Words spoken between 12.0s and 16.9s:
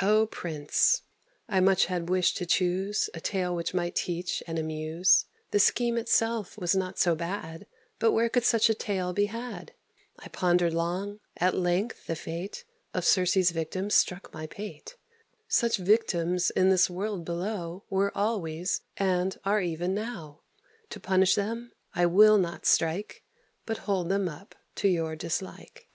the fate Of Circe's victims struck my pate. Such victims in this